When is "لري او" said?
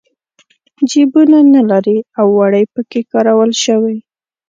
1.71-2.25